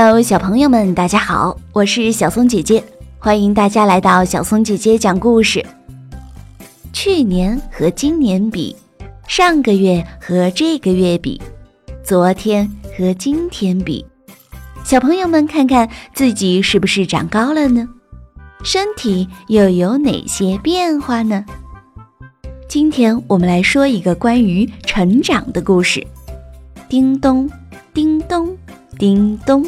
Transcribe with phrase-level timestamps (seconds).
[0.00, 2.84] Hello，小朋友们，大家好，我是小松姐姐，
[3.18, 5.66] 欢迎大家来到小松姐姐讲故事。
[6.92, 8.76] 去年和今年比，
[9.26, 11.42] 上个月和这个月比，
[12.04, 14.06] 昨天和今天比，
[14.84, 17.88] 小朋友们看看自己是不是长高了呢？
[18.62, 21.44] 身体又有哪些变化呢？
[22.68, 26.06] 今天我们来说一个关于成长的故事。
[26.88, 27.50] 叮咚，
[27.92, 28.56] 叮咚。
[28.96, 29.64] 叮咚，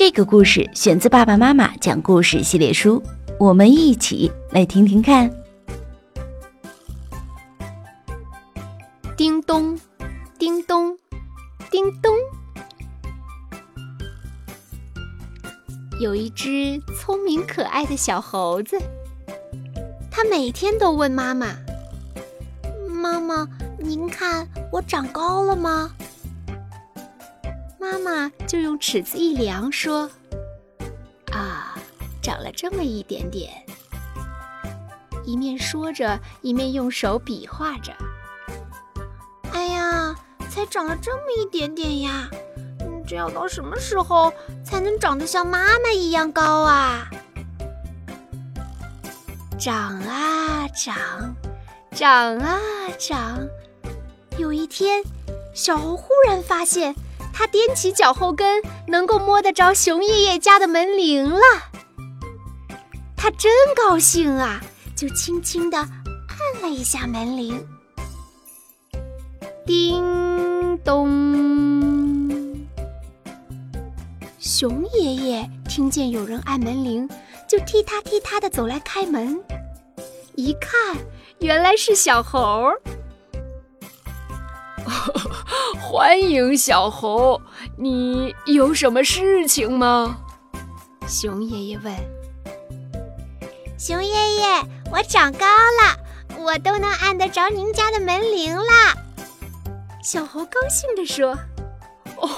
[0.00, 3.02] 这个故事选自《爸爸妈妈讲故事》系列书，
[3.38, 5.30] 我们一起来听听看。
[9.14, 9.78] 叮咚，
[10.38, 10.96] 叮咚，
[11.70, 12.14] 叮咚，
[16.00, 18.80] 有一只聪明可爱的小猴子，
[20.10, 21.48] 它每天都问妈妈
[22.88, 23.46] ：“妈妈，
[23.78, 25.90] 您看我长高了吗？”
[27.90, 30.08] 妈妈就用尺子一量，说
[31.32, 31.76] ：“啊，
[32.22, 33.50] 长了这么一点点。”
[35.26, 37.92] 一面说着，一面用手比划着。
[39.52, 40.14] “哎呀，
[40.48, 42.30] 才长了这么一点点呀！
[43.08, 44.32] 这要到什么时候
[44.64, 47.10] 才能长得像妈妈一样高啊？”
[49.58, 51.34] 长啊长，
[51.90, 52.60] 长啊
[53.00, 53.40] 长。
[54.38, 55.02] 有一天，
[55.52, 56.94] 小猴忽然发现。
[57.40, 61.40] 他踮起脚后跟，能够摸得着熊爷爷家的门铃了。
[63.16, 64.60] 他真高兴啊，
[64.94, 67.66] 就轻轻地按了一下门铃。
[69.64, 71.08] 叮咚！
[74.38, 77.08] 熊爷爷听见有人按门铃，
[77.48, 79.42] 就踢踏踢踏地走来开门。
[80.34, 80.94] 一看，
[81.38, 82.82] 原来是小猴儿。
[85.80, 87.40] 欢迎小猴，
[87.76, 90.18] 你有什么事情吗？
[91.06, 91.94] 熊爷爷问。
[93.78, 94.62] 熊爷爷，
[94.92, 95.96] 我长高了，
[96.38, 98.64] 我都能按得着您家的门铃了。
[100.02, 101.36] 小猴高兴地说
[102.20, 102.28] ：“哦，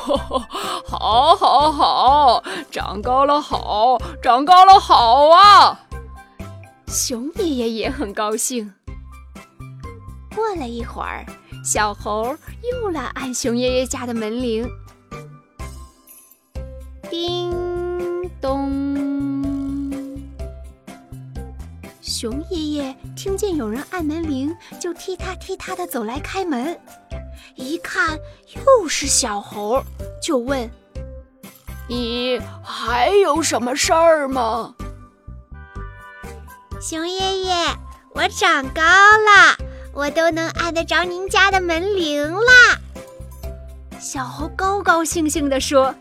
[0.87, 5.81] 好，好，好，长高了，好，长高了，好啊！”
[6.87, 8.73] 熊爷爷也很高兴。
[10.35, 11.27] 过了一会儿。
[11.63, 12.37] 小猴
[12.73, 14.69] 又来按熊爷爷家的门铃，
[17.09, 17.53] 叮
[18.41, 18.83] 咚。
[22.01, 26.77] 熊爷爷听见有人按门铃，就踢踏踢踏的走来开门。
[27.55, 28.19] 一看
[28.67, 29.85] 又是小猴，
[30.21, 30.69] 就问
[31.89, 34.75] ：“你还有什么事儿吗？”
[36.83, 37.55] 熊爷爷，
[38.15, 39.57] 我长高了。
[39.95, 42.79] 我都能按得着您家的门铃啦！
[44.01, 45.95] 小猴高高兴兴地说：“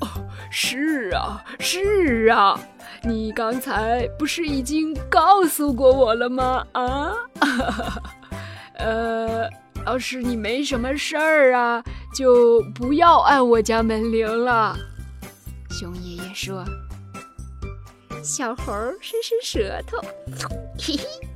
[0.00, 0.08] 哦，
[0.50, 2.58] 是啊，是啊，
[3.02, 6.66] 你刚才不是已经告诉过我了吗？
[6.72, 7.12] 啊，
[8.78, 9.48] 呃，
[9.86, 14.76] 要是你没什么事儿啊，就不要按我家门铃了。”
[15.70, 16.64] 熊爷爷说。
[18.22, 19.98] 小猴伸伸舌头，
[20.78, 21.29] 嘿嘿。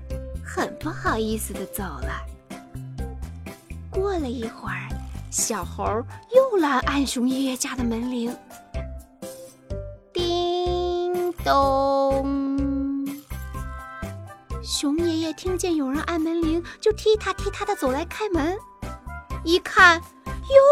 [0.54, 2.25] 很不好意思的走了。
[3.91, 4.88] 过了一会儿，
[5.28, 5.84] 小猴
[6.32, 8.32] 又来按熊爷爷家的门铃，
[10.12, 13.04] 叮咚。
[14.62, 18.56] 熊爷爷听见有人按门铃，就踢踏踢踏的走来开门。
[19.42, 20.00] 一看，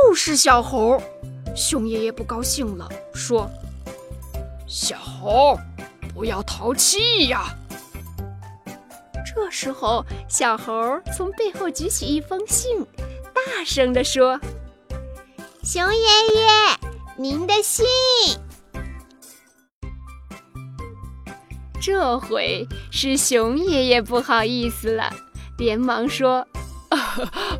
[0.06, 1.02] 又是小猴。
[1.56, 3.50] 熊爷爷不高兴了，说
[4.68, 5.58] ：“小猴，
[6.14, 7.52] 不要淘气呀！”
[9.34, 12.84] 这时候，小猴从背后举起一封信，
[13.34, 14.38] 大声地说
[15.64, 16.46] ：“熊爷爷，
[17.16, 17.86] 您的信。”
[21.80, 25.10] 这回是熊爷爷不好意思了，
[25.58, 26.46] 连忙说：“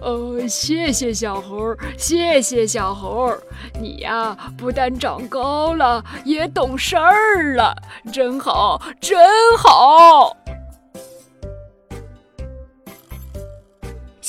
[0.02, 3.34] 哦，谢谢小猴，谢谢小猴，
[3.80, 7.74] 你呀不但长高了，也懂事儿了，
[8.12, 9.18] 真好，真
[9.56, 10.36] 好。”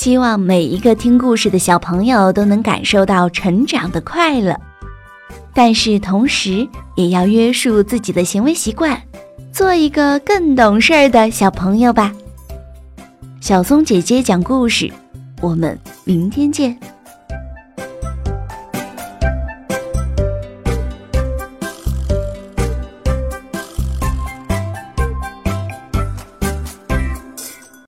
[0.04, 4.54] 希望每一个听故事的小朋友都能感受到成长的快乐，
[5.54, 9.02] 但是同时也要约束自己的行为习惯，
[9.54, 12.12] 做一个更懂事儿的小朋友吧。
[13.40, 14.92] 小松姐姐讲故事，
[15.40, 16.78] 我们明天见。